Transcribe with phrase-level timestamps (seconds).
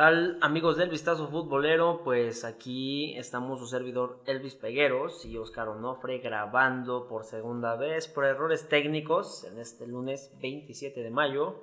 [0.00, 2.00] ¿Qué tal amigos del Vistazo Futbolero?
[2.02, 8.24] Pues aquí estamos su servidor Elvis Pegueros y Oscar Onofre grabando por segunda vez por
[8.24, 11.60] errores técnicos en este lunes 27 de mayo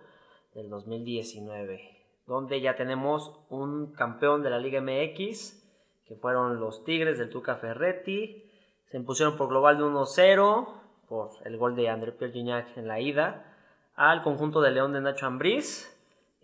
[0.54, 1.82] del 2019,
[2.28, 7.56] donde ya tenemos un campeón de la Liga MX, que fueron los Tigres del Tuca
[7.56, 8.52] Ferretti,
[8.86, 10.68] se impusieron por global de 1-0
[11.10, 13.58] por el gol de André Pierre Gignac en la ida
[13.96, 15.97] al conjunto de León de Nacho Ambriz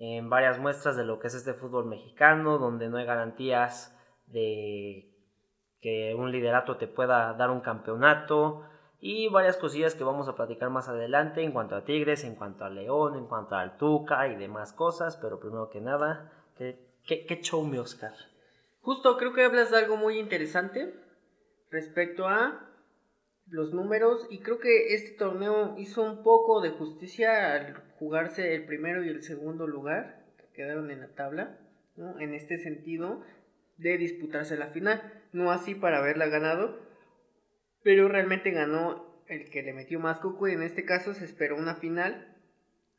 [0.03, 5.09] en varias muestras de lo que es este fútbol mexicano, donde no hay garantías de
[5.79, 8.63] que un liderato te pueda dar un campeonato
[8.99, 12.65] y varias cosillas que vamos a platicar más adelante en cuanto a Tigres, en cuanto
[12.65, 17.39] a León, en cuanto al Tuca y demás cosas, pero primero que nada, ¿qué, qué,
[17.41, 18.13] show mi Oscar?
[18.81, 20.93] Justo, creo que hablas de algo muy interesante
[21.71, 22.59] respecto a
[23.47, 28.65] los números y creo que este torneo hizo un poco de justicia al jugarse el
[28.65, 31.59] primero y el segundo lugar que quedaron en la tabla,
[31.95, 32.19] ¿no?
[32.19, 33.21] en este sentido
[33.77, 36.79] de disputarse la final, no así para haberla ganado,
[37.83, 41.57] pero realmente ganó el que le metió más coco y en este caso se esperó
[41.57, 42.35] una final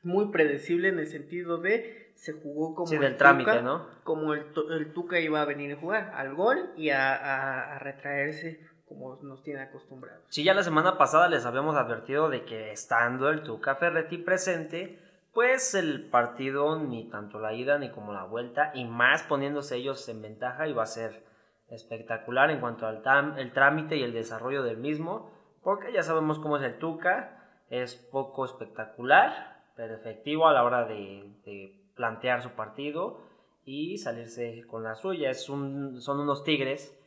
[0.02, 3.88] muy predecible en el sentido de se jugó como el trámite, ¿no?
[4.04, 8.60] como el, el, Tuca iba a venir a jugar al gol y a, a retraerse
[8.86, 10.24] como nos tiene acostumbrados.
[10.28, 15.00] Sí, ya la semana pasada les habíamos advertido de que estando el Tuca Ferretti presente,
[15.32, 20.08] pues el partido ni tanto la ida ni como la vuelta y más poniéndose ellos
[20.08, 21.24] en ventaja iba a ser
[21.70, 23.02] espectacular en cuanto al
[23.38, 25.30] el trámite y el desarrollo del mismo,
[25.62, 30.84] porque ya sabemos cómo es el Tuca, es poco espectacular, pero efectivo a la hora
[30.84, 33.22] de, plantear su partido
[33.64, 35.30] y salirse con la suya.
[35.30, 36.98] Es son unos tigres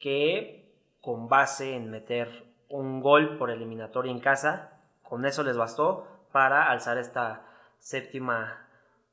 [0.00, 0.67] que
[1.08, 2.28] con base en meter
[2.68, 4.78] un gol por eliminatoria en casa.
[5.02, 7.46] Con eso les bastó para alzar esta
[7.78, 8.68] séptima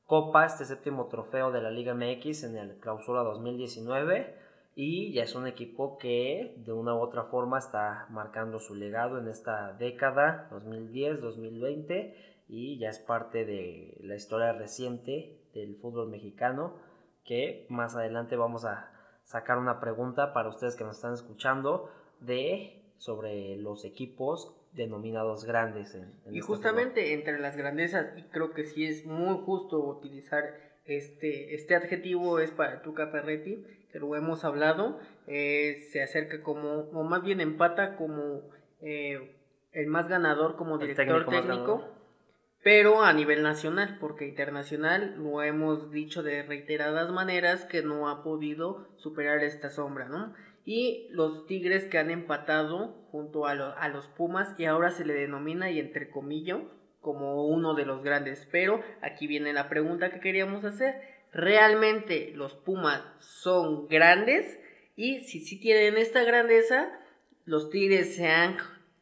[0.05, 4.35] copa, este séptimo trofeo de la Liga MX en el clausura 2019
[4.75, 9.17] y ya es un equipo que de una u otra forma está marcando su legado
[9.17, 12.13] en esta década 2010-2020
[12.49, 16.73] y ya es parte de la historia reciente del fútbol mexicano
[17.23, 18.91] que más adelante vamos a
[19.25, 21.91] sacar una pregunta para ustedes que nos están escuchando
[22.21, 25.93] de sobre los equipos denominados grandes.
[25.95, 30.43] En, y este justamente entre las grandezas, y creo que sí es muy justo utilizar
[30.85, 36.89] este, este adjetivo, es para Tuca Ferretti, que lo hemos hablado, eh, se acerca como,
[36.91, 38.41] o más bien empata como
[38.81, 39.35] eh,
[39.71, 41.94] el más ganador como director técnico
[42.65, 48.23] pero a nivel nacional, porque internacional lo hemos dicho de reiteradas maneras que no ha
[48.23, 50.33] podido superar esta sombra, ¿no?
[50.65, 55.13] Y los Tigres que han empatado junto a, a los Pumas y ahora se le
[55.13, 56.61] denomina y entre comillas
[57.01, 58.47] como uno de los grandes.
[58.51, 60.95] Pero aquí viene la pregunta que queríamos hacer.
[61.31, 64.59] ¿Realmente los Pumas son grandes?
[64.95, 66.89] Y si sí tienen esta grandeza,
[67.45, 68.57] los Tigres se han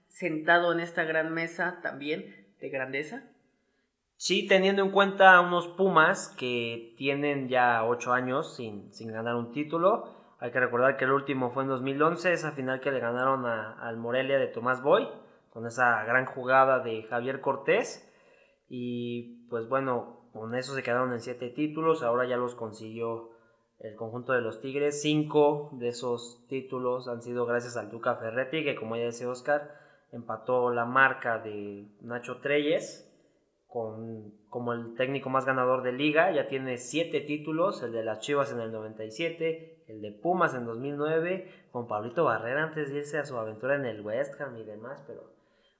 [0.09, 3.29] sentado en esta gran mesa también de grandeza.
[4.25, 10.05] Sí, teniendo en cuenta unos Pumas que tienen ya 8 años sin, ganar un título.
[10.39, 13.97] Hay que recordar que el último fue en 2011, esa final que le ganaron al
[13.97, 15.09] Morelia de Tomás Boy,
[15.49, 18.09] con esa gran jugada de Javier Cortés.
[18.69, 23.31] Y pues bueno, con eso se quedaron en 7 títulos, ahora ya los consiguió
[23.79, 25.01] el conjunto de los Tigres.
[25.01, 29.75] 5 de esos títulos han sido gracias al Duca Ferretti, que como ya decía Oscar,
[30.13, 33.09] empató la marca de Nacho Treyes
[34.49, 38.51] como el técnico más ganador de liga, ya tiene siete títulos, el de las Chivas
[38.51, 43.25] en el 97, el de Pumas en 2009, con Pablito Barrera antes de irse a
[43.25, 45.33] su aventura en el West Ham y demás, pero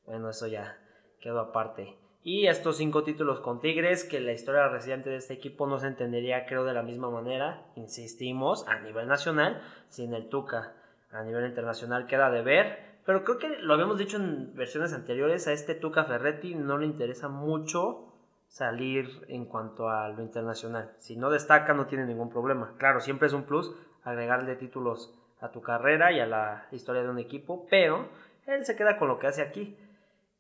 [0.08, 0.80] bueno, eso ya
[1.22, 1.96] quedó aparte.
[2.24, 5.88] Y estos cinco títulos con Tigres, que la historia reciente de este equipo no se
[5.88, 10.74] entendería creo de la misma manera, insistimos, a nivel nacional, sin el Tuca.
[11.12, 15.48] A nivel internacional queda de ver, pero creo que lo habíamos dicho en versiones anteriores,
[15.48, 18.14] a este Tuca Ferretti no le interesa mucho
[18.48, 20.94] salir en cuanto a lo internacional.
[21.00, 22.76] Si no destaca no tiene ningún problema.
[22.78, 23.74] Claro, siempre es un plus
[24.04, 28.10] agregarle títulos a tu carrera y a la historia de un equipo, pero
[28.46, 29.78] él se queda con lo que hace aquí.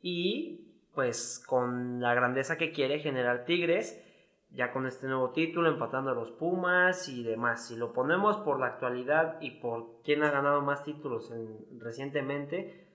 [0.01, 3.99] Y pues con la grandeza que quiere generar Tigres
[4.53, 7.67] ya con este nuevo título, empatando a los Pumas y demás.
[7.67, 11.33] Si lo ponemos por la actualidad y por quién ha ganado más títulos
[11.79, 12.87] recientemente,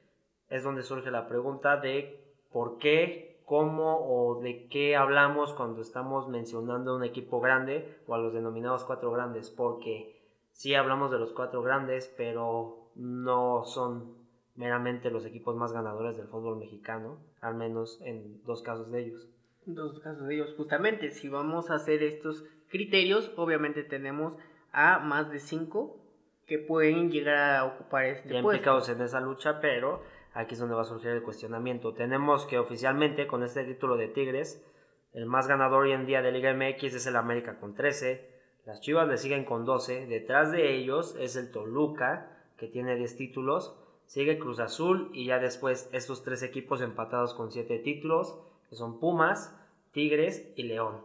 [0.48, 6.28] es donde surge la pregunta de por qué, cómo o de qué hablamos cuando estamos
[6.28, 10.22] mencionando un equipo grande o a los denominados cuatro grandes, porque
[10.52, 14.16] sí hablamos de los cuatro grandes, pero no son
[14.54, 19.28] meramente los equipos más ganadores del fútbol mexicano, al menos en dos casos de ellos.
[19.70, 24.38] Dos casos de ellos, justamente, si vamos a hacer estos criterios, obviamente tenemos
[24.72, 26.00] a más de cinco
[26.46, 28.56] que pueden llegar a ocupar este ya puesto.
[28.56, 31.92] implicados en esa lucha, pero aquí es donde va a surgir el cuestionamiento.
[31.92, 34.64] Tenemos que oficialmente con este título de Tigres,
[35.12, 38.26] el más ganador hoy en día de Liga MX es el América con 13,
[38.64, 43.16] las Chivas le siguen con 12, detrás de ellos es el Toluca que tiene 10
[43.16, 48.38] títulos, sigue Cruz Azul y ya después estos tres equipos empatados con 7 títulos,
[48.68, 49.54] que son Pumas,
[49.92, 51.04] Tigres y León.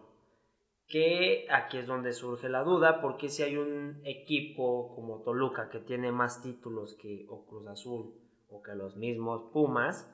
[0.87, 5.79] Que aquí es donde surge la duda, porque si hay un equipo como Toluca que
[5.79, 8.13] tiene más títulos que Cruz Azul
[8.49, 10.09] o que los mismos Pumas,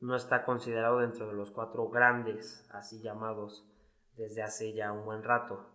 [0.00, 3.64] no está considerado dentro de los cuatro grandes, así llamados,
[4.16, 5.66] desde hace ya un buen rato.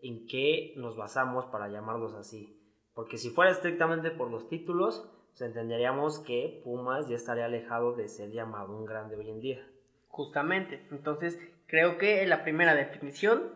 [0.00, 2.60] ¿En qué nos basamos para llamarlos así?
[2.94, 8.08] Porque si fuera estrictamente por los títulos, pues entenderíamos que Pumas ya estaría alejado de
[8.08, 9.73] ser llamado un grande hoy en día.
[10.14, 13.50] Justamente, entonces creo que la primera definición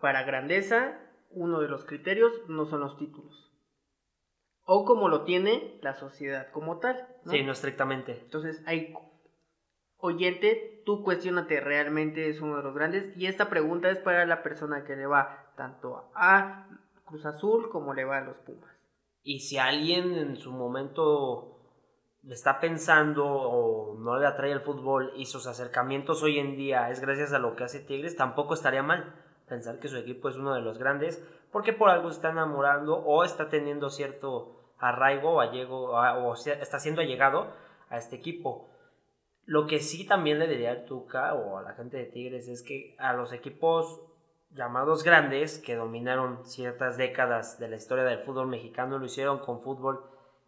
[0.00, 0.98] para grandeza,
[1.30, 3.52] uno de los criterios no son los títulos.
[4.64, 7.06] O como lo tiene la sociedad como tal.
[7.26, 7.30] ¿no?
[7.30, 8.18] Sí, no estrictamente.
[8.22, 8.94] Entonces, hay
[9.98, 13.14] oyente, tú cuestionate, realmente es uno de los grandes.
[13.14, 16.68] Y esta pregunta es para la persona que le va tanto a
[17.04, 18.74] Cruz Azul como le va a los Pumas.
[19.22, 21.55] Y si alguien en su momento
[22.30, 27.00] está pensando o no le atrae el fútbol y sus acercamientos hoy en día es
[27.00, 29.14] gracias a lo que hace Tigres, tampoco estaría mal
[29.48, 33.24] pensar que su equipo es uno de los grandes porque por algo está enamorando o
[33.24, 37.52] está teniendo cierto arraigo o, allego, o está siendo allegado
[37.88, 38.70] a este equipo.
[39.44, 42.62] Lo que sí también le diría al Tuca o a la gente de Tigres es
[42.62, 44.00] que a los equipos
[44.50, 49.60] llamados grandes que dominaron ciertas décadas de la historia del fútbol mexicano lo hicieron con
[49.60, 50.04] fútbol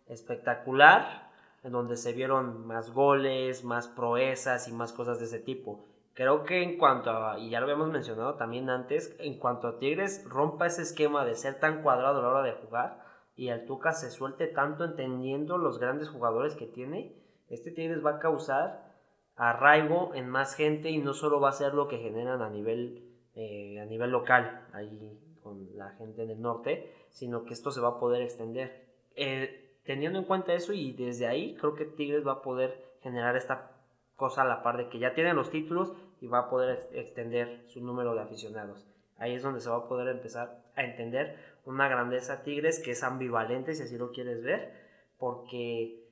[0.07, 1.28] espectacular,
[1.63, 5.87] en donde se vieron más goles, más proezas y más cosas de ese tipo.
[6.15, 9.79] Creo que en cuanto a, y ya lo habíamos mencionado también antes, en cuanto a
[9.79, 13.05] Tigres rompa ese esquema de ser tan cuadrado a la hora de jugar
[13.37, 17.15] y el Tuca se suelte tanto entendiendo los grandes jugadores que tiene,
[17.49, 18.89] este Tigres va a causar
[19.37, 23.05] arraigo en más gente y no solo va a ser lo que generan a nivel,
[23.37, 27.91] eh, a nivel local, ahí con la gente del norte, sino que esto se va
[27.91, 28.89] a poder extender.
[29.15, 33.37] Eh, teniendo en cuenta eso y desde ahí creo que Tigres va a poder generar
[33.37, 33.71] esta
[34.17, 36.89] cosa a la par de que ya tienen los títulos y va a poder ex
[36.93, 38.87] extender su número de aficionados.
[39.17, 43.03] Ahí es donde se va a poder empezar a entender una grandeza Tigres que es
[43.03, 44.75] ambivalente si así lo quieres ver,
[45.17, 46.05] porque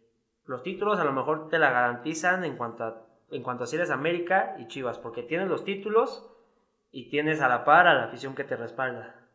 [0.47, 3.77] los títulos a lo mejor te la garantizan en cuanto a, en cuanto a si
[3.77, 6.27] eres América y Chivas, porque tienes los títulos
[6.93, 9.26] y tienes a la par a la afición que te respalda.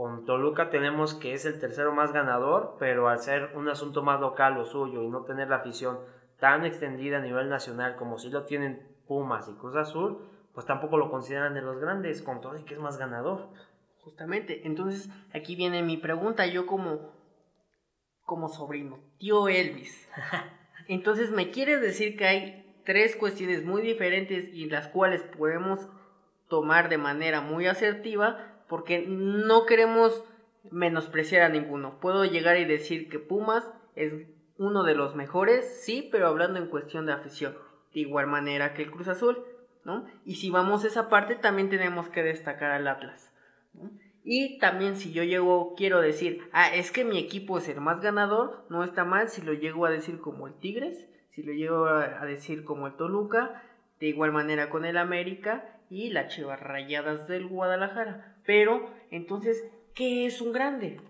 [0.00, 4.18] Con Toluca tenemos que es el tercero más ganador, pero al ser un asunto más
[4.18, 5.98] local lo suyo y no tener la afición
[6.38, 10.96] tan extendida a nivel nacional como si lo tienen Pumas y Cruz Azul, pues tampoco
[10.96, 13.50] lo consideran de los grandes, con todo y que es más ganador.
[13.98, 17.12] Justamente, entonces aquí viene mi pregunta, yo como,
[18.24, 20.08] como sobrino, tío Elvis.
[20.88, 25.90] Entonces, ¿me quieres decir que hay tres cuestiones muy diferentes y las cuales podemos
[26.48, 28.46] tomar de manera muy asertiva?
[28.70, 30.24] Porque no queremos
[30.70, 32.00] menospreciar a ninguno.
[32.00, 34.14] Puedo llegar y decir que Pumas es
[34.56, 37.56] uno de los mejores, sí, pero hablando en cuestión de afición.
[37.92, 39.38] De igual manera que el Cruz Azul,
[39.84, 40.06] ¿no?
[40.24, 43.32] Y si vamos a esa parte, también tenemos que destacar al Atlas.
[43.74, 43.90] ¿no?
[44.22, 48.00] Y también si yo llego, quiero decir, ah, es que mi equipo es el más
[48.00, 51.86] ganador, no está mal si lo llego a decir como el Tigres, si lo llego
[51.86, 53.62] a decir como el Toluca,
[53.98, 58.29] de igual manera con el América y las Chivas Rayadas del Guadalajara.
[58.44, 61.00] Pero, entonces, ¿qué es un grande?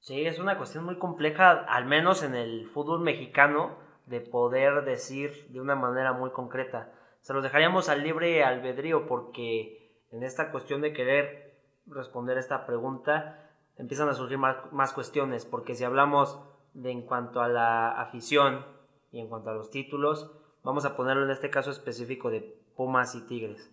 [0.00, 5.46] Sí, es una cuestión muy compleja, al menos en el fútbol mexicano, de poder decir
[5.50, 6.92] de una manera muy concreta.
[7.20, 11.56] Se los dejaríamos al libre albedrío porque en esta cuestión de querer
[11.86, 16.42] responder esta pregunta empiezan a surgir más, más cuestiones, porque si hablamos
[16.74, 18.66] de en cuanto a la afición
[19.10, 20.32] y en cuanto a los títulos,
[20.62, 23.70] vamos a ponerlo en este caso específico de Pumas y Tigres.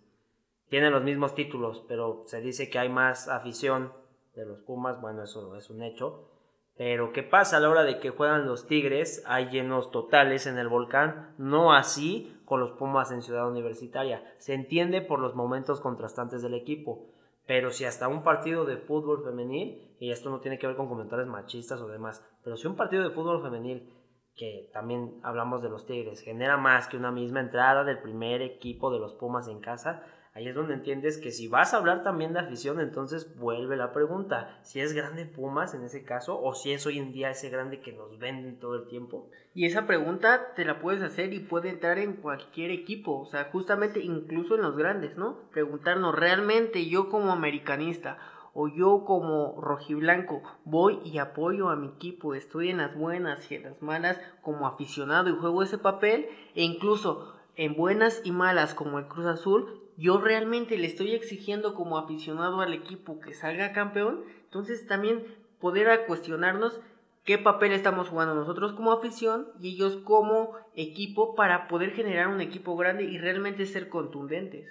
[0.70, 3.92] Tienen los mismos títulos, pero se dice que hay más afición
[4.36, 6.30] de los Pumas, bueno, eso es un hecho.
[6.78, 9.24] Pero ¿qué pasa a la hora de que juegan los Tigres?
[9.26, 14.24] Hay llenos totales en el volcán, no así con los Pumas en Ciudad Universitaria.
[14.38, 17.10] Se entiende por los momentos contrastantes del equipo.
[17.46, 20.88] Pero si hasta un partido de fútbol femenil, y esto no tiene que ver con
[20.88, 23.92] comentarios machistas o demás, pero si un partido de fútbol femenil,
[24.36, 28.92] que también hablamos de los Tigres, genera más que una misma entrada del primer equipo
[28.92, 30.04] de los Pumas en casa,
[30.40, 33.92] ahí es donde entiendes que si vas a hablar también de afición, entonces vuelve la
[33.92, 37.50] pregunta, si es grande Pumas en ese caso o si es hoy en día ese
[37.50, 39.30] grande que nos venden todo el tiempo.
[39.54, 43.50] Y esa pregunta te la puedes hacer y puede entrar en cualquier equipo, o sea,
[43.52, 45.50] justamente incluso en los grandes, ¿no?
[45.52, 48.18] Preguntarnos, ¿realmente yo como americanista
[48.54, 53.56] o yo como rojiblanco voy y apoyo a mi equipo, estoy en las buenas y
[53.56, 58.74] en las malas como aficionado y juego ese papel e incluso en buenas y malas
[58.74, 63.74] como el Cruz Azul, yo realmente le estoy exigiendo como aficionado al equipo que salga
[63.74, 65.24] campeón, entonces también
[65.60, 66.80] poder cuestionarnos
[67.24, 72.42] qué papel estamos jugando nosotros como afición y ellos como equipo para poder generar un
[72.42, 74.68] equipo grande y realmente ser contundentes.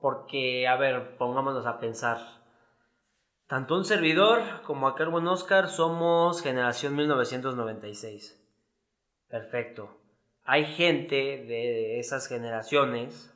[0.00, 2.18] Porque, a ver, pongámonos a pensar.
[3.46, 8.42] Tanto un servidor como aquel buen Oscar somos generación 1996.
[9.28, 10.02] Perfecto
[10.44, 13.31] hay gente de esas generaciones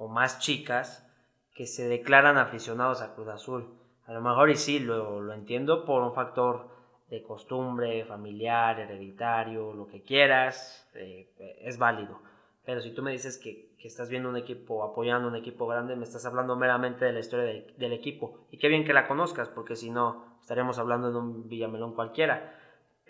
[0.00, 1.06] o más chicas
[1.54, 3.68] que se declaran aficionados a Cruz Azul.
[4.06, 6.70] A lo mejor y sí, lo, lo entiendo por un factor
[7.10, 11.28] de costumbre, familiar, hereditario, lo que quieras, eh,
[11.60, 12.18] es válido.
[12.64, 15.96] Pero si tú me dices que, que, estás viendo un equipo, apoyando un equipo grande,
[15.96, 18.38] me estás hablando meramente de la historia del, del equipo.
[18.50, 22.56] Y qué bien que la conozcas, porque si no, estaríamos hablando de un Villamelón cualquiera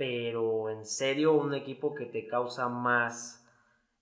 [0.01, 3.40] pero en serio un equipo que te causa más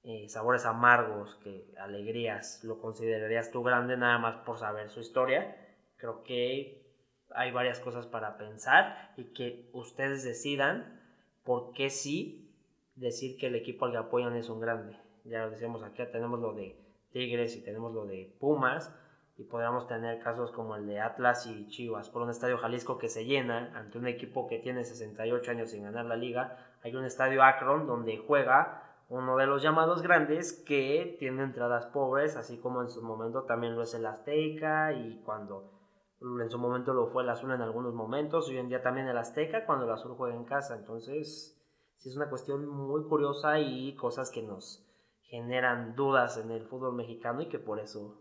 [0.05, 5.57] eh, sabores amargos que alegrías, ¿lo considerarías tú grande nada más por saber su historia?
[5.97, 6.87] Creo que
[7.35, 11.01] hay varias cosas para pensar y que ustedes decidan
[11.45, 12.55] por qué sí
[12.95, 14.97] decir que el equipo al que apoyan es un grande.
[15.25, 16.77] Ya lo decíamos aquí, tenemos lo de
[17.13, 18.95] Tigres y tenemos lo de Pumas
[19.37, 23.09] y podríamos tener casos como el de Atlas y Chivas por un estadio Jalisco que
[23.09, 26.57] se llena ante un equipo que tiene 68 años sin ganar la liga.
[26.83, 32.37] Hay un estadio Akron donde juega uno de los llamados grandes que tiene entradas pobres,
[32.37, 35.73] así como en su momento también lo es el Azteca y cuando
[36.21, 39.17] en su momento lo fue el Azul en algunos momentos, hoy en día también el
[39.17, 40.77] Azteca cuando el Azul juega en casa.
[40.77, 41.59] Entonces,
[41.97, 44.85] sí es una cuestión muy curiosa y cosas que nos
[45.23, 48.21] generan dudas en el fútbol mexicano y que por eso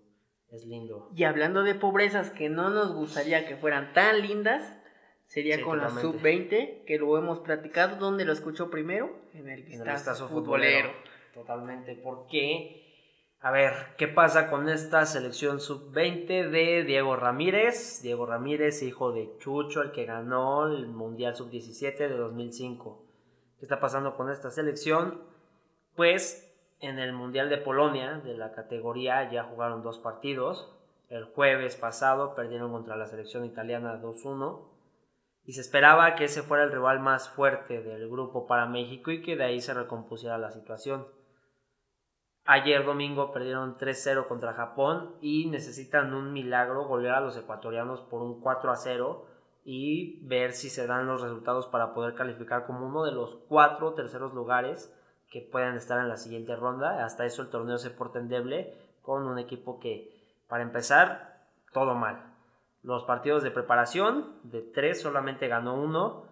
[0.50, 1.10] es lindo.
[1.16, 4.74] Y hablando de pobrezas que no nos gustaría que fueran tan lindas,
[5.28, 7.98] sería con la sub-20, que lo hemos platicado.
[7.98, 9.12] ¿Dónde lo escuchó primero?
[9.34, 10.90] En el vistazo, futbolero.
[11.34, 11.96] Totalmente.
[11.96, 18.02] Porque, a ver, ¿qué pasa con esta selección sub-20 de Diego Ramírez?
[18.02, 23.06] Diego Ramírez, hijo de Chucho, el que ganó el Mundial sub-17 de 2005.
[23.60, 25.22] ¿Qué está pasando con esta selección?
[25.96, 26.48] Pues
[26.80, 30.72] en el Mundial de Polonia, de la categoría, ya jugaron dos partidos.
[31.10, 34.77] El jueves pasado perdieron contra la selección italiana 2-1.
[35.48, 39.22] Y se esperaba que ese fuera el rival más fuerte del grupo para México y
[39.22, 41.08] que de ahí se recompusiera la situación.
[42.44, 48.22] Ayer domingo perdieron 3-0 contra Japón y necesitan un milagro golear a los ecuatorianos por
[48.22, 49.24] un 4-0
[49.64, 53.94] y ver si se dan los resultados para poder calificar como uno de los cuatro
[53.94, 54.94] terceros lugares
[55.32, 57.06] que puedan estar en la siguiente ronda.
[57.06, 60.14] Hasta eso el torneo se porta endeble con un equipo que,
[60.50, 61.40] para empezar,
[61.72, 62.37] todo mal.
[62.84, 66.24] Los partidos de preparación, de tres solamente ganó uno.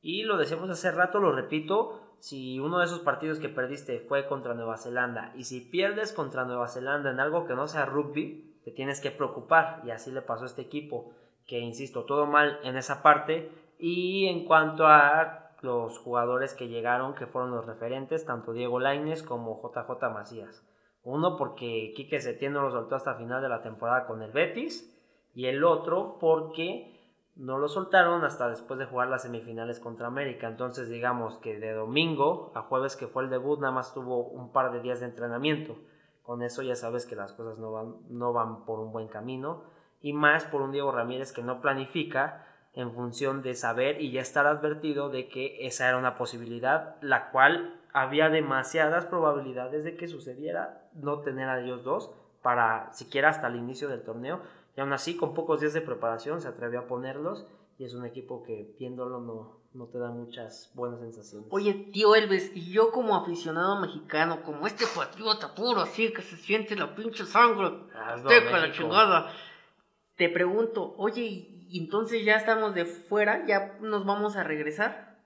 [0.00, 4.26] Y lo decíamos hace rato, lo repito, si uno de esos partidos que perdiste fue
[4.26, 8.60] contra Nueva Zelanda y si pierdes contra Nueva Zelanda en algo que no sea rugby,
[8.64, 9.82] te tienes que preocupar.
[9.84, 11.12] Y así le pasó a este equipo,
[11.46, 13.50] que insisto, todo mal en esa parte.
[13.78, 19.22] Y en cuanto a los jugadores que llegaron, que fueron los referentes, tanto Diego Laines
[19.22, 20.64] como JJ Macías.
[21.04, 24.91] Uno porque Quique Setién no lo soltó hasta final de la temporada con el Betis,
[25.34, 26.92] y el otro porque
[27.34, 30.48] no lo soltaron hasta después de jugar las semifinales contra América.
[30.48, 34.52] Entonces digamos que de domingo a jueves que fue el debut nada más tuvo un
[34.52, 35.76] par de días de entrenamiento.
[36.22, 39.64] Con eso ya sabes que las cosas no van, no van por un buen camino.
[40.00, 44.20] Y más por un Diego Ramírez que no planifica en función de saber y ya
[44.20, 50.08] estar advertido de que esa era una posibilidad, la cual había demasiadas probabilidades de que
[50.08, 54.40] sucediera no tener a ellos dos para siquiera hasta el inicio del torneo.
[54.76, 57.46] Y aún así, con pocos días de preparación, se atrevió a ponerlos
[57.78, 61.48] y es un equipo que viéndolo no, no te da muchas buenas sensaciones.
[61.50, 66.36] Oye, tío Elves, y yo como aficionado mexicano, como este patriota puro, así que se
[66.36, 69.32] siente la pinche sangre, ah, la chingada,
[70.16, 75.18] te pregunto, oye, y entonces ya estamos de fuera, ya nos vamos a regresar.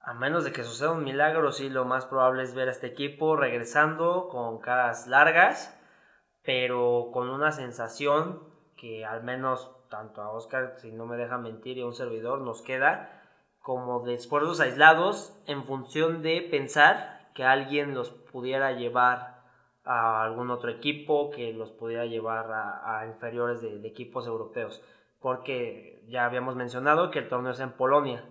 [0.00, 2.86] A menos de que suceda un milagro, sí, lo más probable es ver a este
[2.86, 5.75] equipo regresando con caras largas,
[6.46, 8.40] pero con una sensación
[8.76, 12.40] que al menos tanto a Oscar, si no me deja mentir, y a un servidor
[12.40, 13.22] nos queda
[13.60, 19.42] como de esfuerzos aislados en función de pensar que alguien los pudiera llevar
[19.84, 24.82] a algún otro equipo que los pudiera llevar a, inferiores de, de, equipos europeos.
[25.20, 28.24] Porque ya habíamos mencionado que el torneo es en Polonia.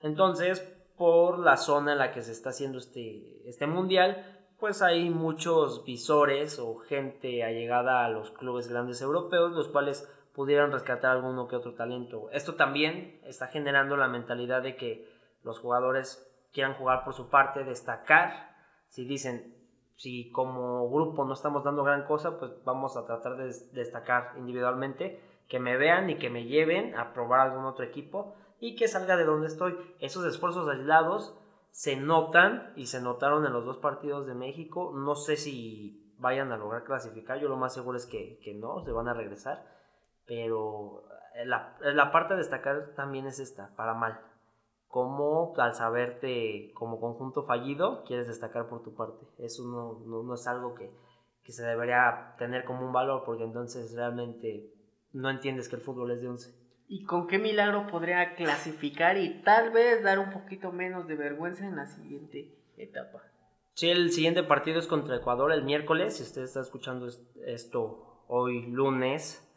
[0.00, 0.60] Entonces,
[0.96, 5.84] por la zona en la que se está haciendo este, este mundial, pues hay muchos
[5.84, 11.56] visores o gente allegada a los clubes grandes europeos, los cuales pudieran rescatar alguno que
[11.56, 12.28] otro talento.
[12.30, 15.10] Esto también está generando la mentalidad de que
[15.42, 18.54] los jugadores quieran jugar por su parte, destacar.
[18.88, 19.56] Si dicen,
[19.96, 25.20] si como grupo no estamos dando gran cosa, pues vamos a tratar de destacar individualmente,
[25.48, 29.16] que me vean y que me lleven a probar algún otro equipo y que salga
[29.16, 29.76] de donde estoy.
[29.98, 31.34] Esos esfuerzos aislados
[31.70, 34.92] se notan y se notaron en los dos partidos de México.
[34.94, 38.84] No sé si vayan a lograr clasificar, yo lo más seguro es que, que no,
[38.84, 39.64] se van a regresar,
[40.26, 41.04] pero
[41.44, 44.20] la, la parte a destacar también es esta, para mal
[44.90, 49.24] cómo al saberte como conjunto fallido quieres destacar por tu parte.
[49.38, 50.90] Eso no, no, es algo que,
[51.44, 54.74] que, se debería tener como un valor porque entonces realmente
[55.12, 56.59] no entiendes que el fútbol es de 11.
[56.92, 61.64] ¿Y con qué milagro podría clasificar y tal vez dar un poquito menos de vergüenza
[61.64, 63.22] en la siguiente etapa?
[63.74, 66.16] Sí, el siguiente partido es contra Ecuador el miércoles.
[66.16, 67.06] Si usted está escuchando
[67.46, 69.48] esto hoy lunes,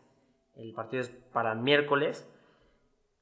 [0.55, 2.31] el partido es para el miércoles.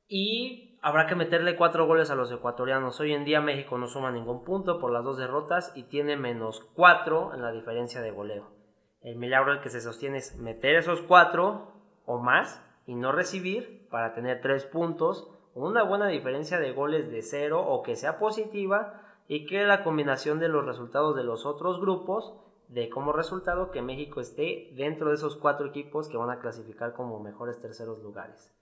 [0.10, 3.00] Y habrá que meterle cuatro goles a los ecuatorianos.
[3.00, 6.60] Hoy en día México no suma ningún punto por las dos derrotas y tiene menos
[6.75, 8.51] cuatro en la diferencia de goleo.
[9.00, 11.72] El milagro el que se sostiene es meter esos cuatro
[12.03, 17.22] o más y no recibir para tener tres puntos, una buena diferencia de goles de
[17.22, 21.80] cero o que sea positiva y que la combinación de los resultados de los otros
[21.80, 22.34] grupos
[22.68, 26.94] de como resultado que México esté dentro de esos cuatro equipos que van a clasificar
[26.94, 28.54] como mejores terceros lugares.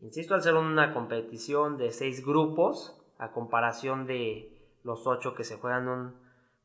[0.00, 5.56] Insisto, al ser una competición de seis grupos, a comparación de los ocho que se
[5.56, 6.14] juegan un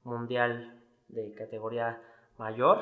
[0.03, 2.01] mundial de categoría
[2.37, 2.79] mayor,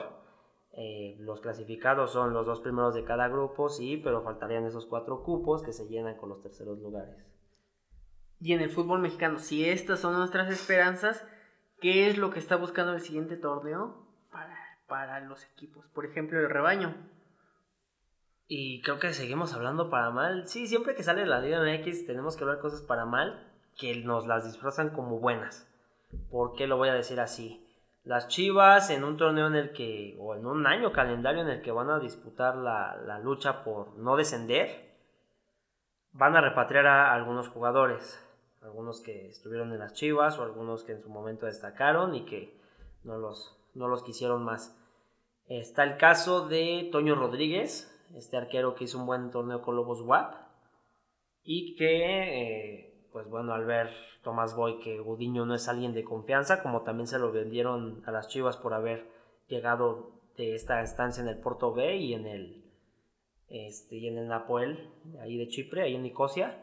[0.79, 5.23] eh, los clasificados son los dos primeros de cada grupo, sí, pero faltarían esos cuatro
[5.23, 7.15] cupos que se llenan con los terceros lugares.
[8.39, 11.27] Y en el fútbol mexicano, si estas son nuestras esperanzas,
[11.81, 14.55] ¿qué es lo que está buscando el siguiente torneo para,
[14.87, 15.87] para los equipos?
[15.89, 16.95] Por ejemplo, el rebaño.
[18.45, 20.47] Y creo que seguimos hablando para mal.
[20.47, 24.27] Sí, siempre que sale la Liga MX tenemos que hablar cosas para mal que nos
[24.27, 25.67] las disfrazan como buenas.
[26.29, 27.66] ¿Por qué lo voy a decir así?
[28.07, 31.61] Las Chivas en un torneo en el que, o en un año calendario en el
[31.61, 34.95] que van a disputar la, la lucha por no descender,
[36.13, 38.17] van a repatriar a algunos jugadores.
[38.61, 42.57] Algunos que estuvieron en las Chivas o algunos que en su momento destacaron y que
[43.03, 44.81] no los, no los quisieron más.
[45.47, 50.01] Está el caso de Toño Rodríguez, este arquero que hizo un buen torneo con Lobos
[50.01, 50.33] WAP
[51.43, 52.03] y que,
[52.41, 53.89] eh, pues bueno, al ver
[54.21, 58.11] Tomás Boy que Gudiño no es alguien de confianza, como también se lo vendieron a
[58.11, 59.07] las Chivas por haber
[59.47, 62.63] llegado de esta estancia en el Porto B y en el
[63.49, 66.59] este, y en el Napoel, ahí de Chipre, ahí en Nicosia.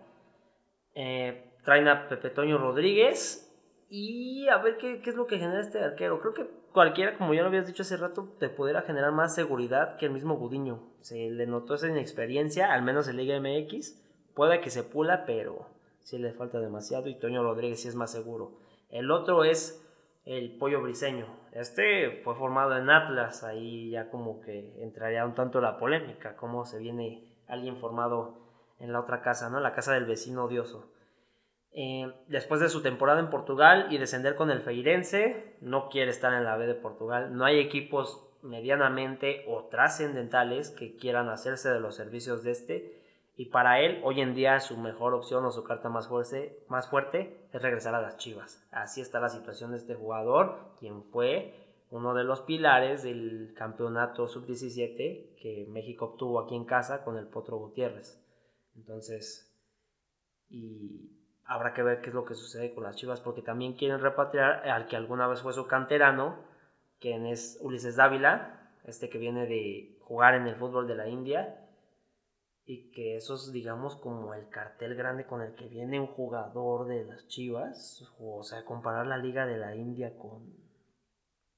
[0.95, 3.53] Eh, traen a Pepe Toño Rodríguez
[3.91, 6.21] y a ver qué, qué, es lo que genera este arquero.
[6.21, 9.97] Creo que cualquiera, como ya lo habías dicho hace rato, te pudiera generar más seguridad
[9.97, 10.85] que el mismo Gudiño.
[11.01, 14.01] Se le notó esa inexperiencia, al menos en Liga MX.
[14.37, 15.74] Puede que se pula, pero
[16.05, 17.09] sí le falta demasiado.
[17.09, 18.53] Y Toño Rodríguez sí es más seguro.
[18.91, 19.85] El otro es
[20.25, 21.27] el Pollo Briseño.
[21.53, 23.43] Este fue formado en Atlas.
[23.43, 26.37] Ahí ya como que entraría un tanto la polémica.
[26.37, 28.39] Cómo se viene alguien formado
[28.79, 29.59] en la otra casa, ¿no?
[29.61, 30.91] La casa del vecino odioso.
[31.73, 36.33] Eh, después de su temporada en Portugal y descender con el Feirense, no quiere estar
[36.33, 37.37] en la B de Portugal.
[37.37, 43.04] No hay equipos medianamente o trascendentales que quieran hacerse de los servicios de este.
[43.37, 46.89] Y para él, hoy en día, su mejor opción o su carta más fuerte, más
[46.89, 48.65] fuerte es regresar a las Chivas.
[48.71, 51.53] Así está la situación de este jugador, quien fue
[51.91, 57.27] uno de los pilares del campeonato sub-17 que México obtuvo aquí en casa con el
[57.27, 58.25] Potro Gutiérrez.
[58.77, 59.53] Entonces,
[60.49, 61.11] y
[61.45, 64.69] habrá que ver qué es lo que sucede con las Chivas, porque también quieren repatriar
[64.69, 66.39] al que alguna vez fue su canterano,
[67.01, 71.64] quien es Ulises Dávila, este que viene de jugar en el fútbol de la India,
[72.67, 76.87] y que eso es, digamos, como el cartel grande con el que viene un jugador
[76.87, 80.55] de las Chivas, o sea, comparar la liga de la India con,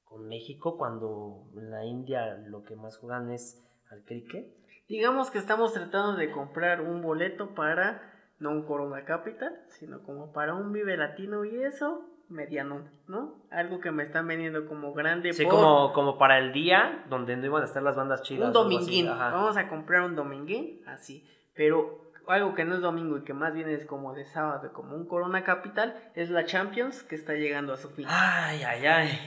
[0.05, 4.53] con México, cuando en la India lo que más juegan es al cricket.
[4.89, 10.33] Digamos que estamos tratando de comprar un boleto para no un Corona Capital, sino como
[10.33, 13.35] para un Vive Latino y eso, mediano, ¿no?
[13.51, 15.33] Algo que me están vendiendo como grande.
[15.33, 18.49] Sí, como, como para el día donde no iban a estar las bandas chidas.
[18.49, 23.23] Un dominguín, vamos a comprar un dominguín, así, pero algo que no es domingo y
[23.23, 27.15] que más bien es como de sábado, como un Corona Capital, es la Champions que
[27.15, 28.07] está llegando a su fin.
[28.09, 29.21] Ay, ay, ay.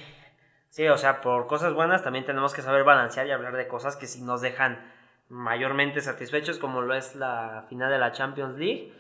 [0.70, 3.96] Sí, o sea, por cosas buenas también tenemos que saber balancear y hablar de cosas
[3.96, 4.80] que sí nos dejan
[5.30, 8.94] mayormente satisfechos, como lo es la final de la Champions League.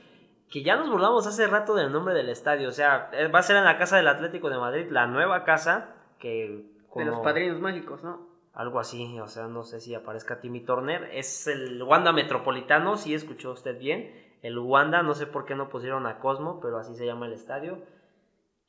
[0.49, 2.69] Que ya nos burlamos hace rato del nombre del estadio.
[2.69, 5.43] O sea, eh, va a ser en la casa del Atlético de Madrid, la nueva
[5.43, 6.65] casa que.
[6.95, 8.27] De los padrinos mágicos, ¿no?
[8.53, 11.09] Algo así, o sea, no sé si aparezca Timmy Turner.
[11.13, 14.12] Es el Wanda Metropolitano, si escuchó usted bien.
[14.41, 17.33] El Wanda, no sé por qué no pusieron a Cosmo, pero así se llama el
[17.33, 17.77] estadio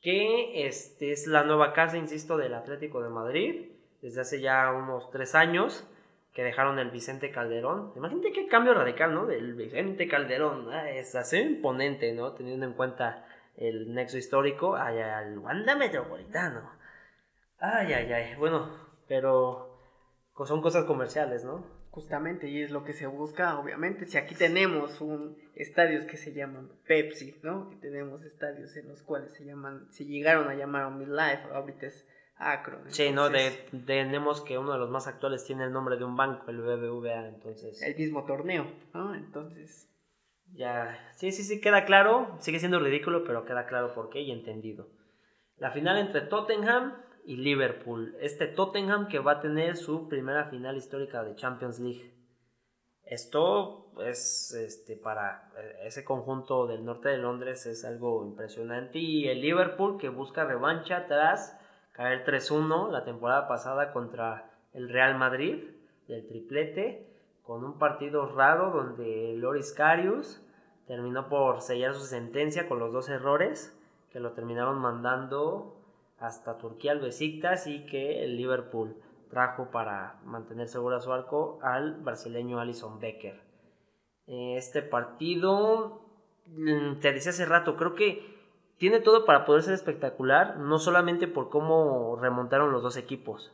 [0.00, 5.10] que este, es la nueva casa, insisto, del Atlético de Madrid, desde hace ya unos
[5.10, 5.86] tres años,
[6.40, 7.92] que dejaron el Vicente Calderón.
[7.96, 9.26] Imagínate qué cambio radical, ¿no?
[9.26, 12.32] Del Vicente Calderón, es así imponente, ¿no?
[12.32, 13.26] Teniendo en cuenta
[13.58, 16.62] el nexo histórico, al Wanda Metropolitano.
[17.58, 18.70] Ay, ay, ay, bueno,
[19.06, 19.78] pero
[20.46, 21.66] son cosas comerciales, ¿no?
[21.90, 24.06] Justamente, y es lo que se busca, obviamente.
[24.06, 27.70] Si aquí tenemos un estadios que se llaman Pepsi, ¿no?
[27.70, 32.08] Y tenemos estadios en los cuales se llaman, se llegaron a llamar Life, ahorita es
[32.40, 32.80] Akron.
[32.88, 33.28] Sí, no,
[33.86, 37.28] tenemos que uno de los más actuales tiene el nombre de un banco, el BBVA,
[37.28, 37.82] entonces.
[37.82, 39.14] El mismo torneo, ¿no?
[39.14, 39.88] Entonces.
[40.52, 42.36] Ya, sí, sí, sí, queda claro.
[42.40, 44.88] Sigue siendo ridículo, pero queda claro por qué y entendido.
[45.58, 48.16] La final entre Tottenham y Liverpool.
[48.20, 52.14] Este Tottenham que va a tener su primera final histórica de Champions League.
[53.04, 58.98] Esto es este, para ese conjunto del norte de Londres es algo impresionante.
[58.98, 61.59] Y el Liverpool que busca revancha tras
[62.00, 65.64] caer 3-1 la temporada pasada contra el Real Madrid
[66.08, 67.06] del triplete.
[67.42, 70.42] Con un partido raro donde Loris Karius
[70.86, 73.78] terminó por sellar su sentencia con los dos errores
[74.10, 75.76] que lo terminaron mandando
[76.18, 78.96] hasta Turquía al Besiktas y que el Liverpool
[79.28, 83.42] trajo para mantener segura su arco al brasileño Alison Becker.
[84.26, 86.00] Este partido,
[86.46, 88.39] mm, te decía hace rato, creo que
[88.80, 93.52] tiene todo para poder ser espectacular, no solamente por cómo remontaron los dos equipos.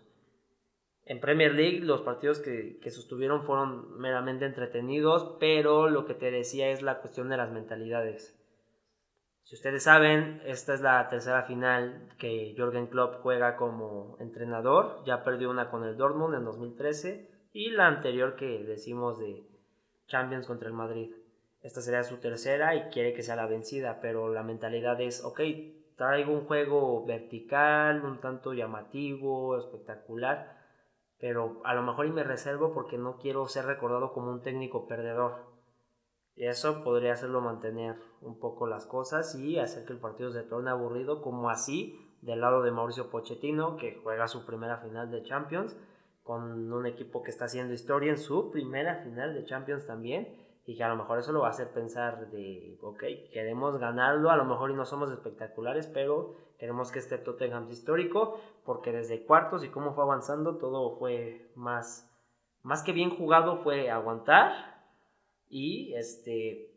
[1.05, 6.31] En Premier League los partidos que, que sostuvieron fueron meramente entretenidos, pero lo que te
[6.31, 8.41] decía es la cuestión de las mentalidades.
[9.43, 15.03] Si ustedes saben, esta es la tercera final que Jürgen Klopp juega como entrenador.
[15.07, 19.45] Ya perdió una con el Dortmund en 2013 y la anterior que decimos de
[20.07, 21.17] Champions contra el Madrid.
[21.67, 25.41] Esta sería su tercera y quiere que sea la vencida, pero la mentalidad es, ok,
[25.97, 30.61] traigo un juego vertical, un tanto llamativo, espectacular,
[31.19, 34.87] pero a lo mejor y me reservo porque no quiero ser recordado como un técnico
[34.87, 35.57] perdedor.
[36.37, 40.45] Y eso podría hacerlo mantener un poco las cosas y hacer que el partido se
[40.45, 45.25] torne aburrido, como así del lado de Mauricio Pochettino, que juega su primera final de
[45.25, 45.77] Champions,
[46.23, 50.77] con un equipo que está haciendo historia en su primera final de Champions también, y
[50.77, 54.37] que a lo mejor eso lo va a hacer pensar de, ok, queremos ganarlo, a
[54.37, 59.63] lo mejor y no somos espectaculares, pero queremos que este Tottenham histórico, porque desde cuartos
[59.63, 62.13] y cómo fue avanzando, todo fue más,
[62.63, 64.53] más que bien jugado, fue aguantar
[65.49, 66.73] y este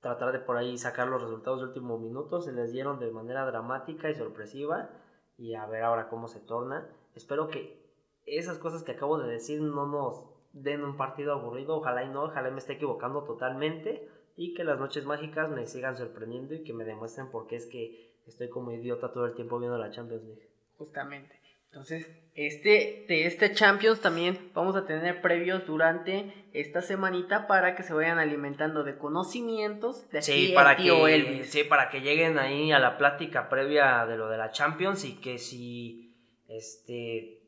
[0.00, 2.40] tratar de por ahí sacar los resultados de último minuto.
[2.40, 4.90] Se les dieron de manera dramática y sorpresiva
[5.36, 6.88] y a ver ahora cómo se torna.
[7.14, 7.80] Espero que
[8.24, 11.76] esas cosas que acabo de decir no nos den un partido aburrido.
[11.76, 15.96] Ojalá y no, ojalá me esté equivocando totalmente y que las noches mágicas me sigan
[15.96, 19.58] sorprendiendo y que me demuestren por qué es que estoy como idiota todo el tiempo
[19.58, 20.48] viendo la Champions League.
[20.78, 21.40] Justamente.
[21.72, 27.82] Entonces, este, de este Champions también vamos a tener previos durante esta semanita para que
[27.82, 32.78] se vayan alimentando de conocimientos de sí, para que, Sí, para que lleguen ahí a
[32.78, 36.14] la plática previa de lo de la Champions y que si
[36.46, 37.41] este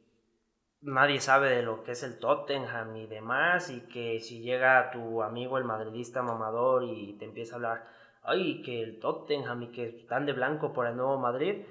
[0.85, 5.23] nadie sabe de lo que es el Tottenham y demás y que si llega tu
[5.23, 7.87] amigo el madridista mamador y te empieza a hablar,
[8.23, 11.65] ay, que el Tottenham y que están de blanco por el nuevo Madrid,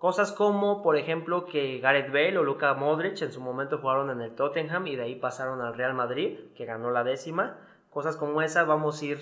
[0.00, 4.22] Cosas como, por ejemplo, que Gareth Bale o Luka Modric en su momento jugaron en
[4.22, 7.58] el Tottenham y de ahí pasaron al Real Madrid, que ganó la décima.
[7.90, 9.18] Cosas como esa vamos a ir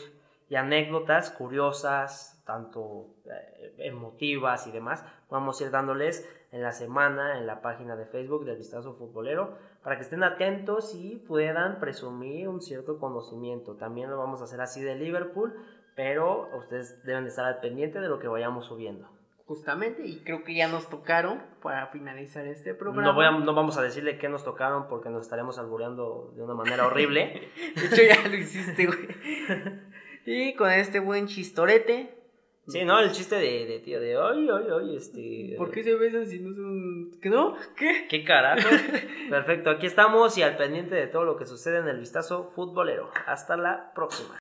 [0.49, 7.39] y anécdotas curiosas, tanto eh, emotivas y demás, vamos a ir dándoles en la semana
[7.39, 12.49] en la página de Facebook del Vistazo Futbolero para que estén atentos y puedan presumir
[12.49, 13.75] un cierto conocimiento.
[13.75, 15.55] También lo vamos a hacer así de Liverpool,
[15.95, 19.09] pero ustedes deben de estar al pendiente de lo que vayamos subiendo
[19.49, 23.09] justamente, y creo que ya nos tocaron para finalizar este programa.
[23.09, 26.53] No, voy no vamos a decirle qué nos tocaron porque nos estaremos albureando de una
[26.53, 27.49] manera horrible.
[27.75, 29.09] de hecho, ya lo hiciste, güey.
[30.29, 32.15] y con este buen chistorete.
[32.67, 35.55] Sí, no, el chiste de, de tío, de ay, ay, ay, este.
[35.57, 37.19] ¿Por qué se besan si no son.
[37.23, 37.57] ¿Qué no?
[37.75, 38.07] ¿Qué?
[38.11, 38.69] ¿Qué carajo?
[39.31, 43.11] Perfecto, aquí estamos y al pendiente de todo lo que sucede en el vistazo futbolero.
[43.27, 44.35] Hasta la próxima.